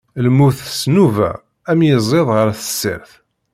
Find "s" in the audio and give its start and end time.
0.77-0.81